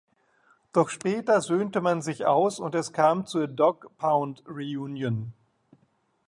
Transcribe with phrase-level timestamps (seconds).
[0.73, 5.31] Doch später söhnte man sich aus und es kam zur Dogg Pound-Reunion.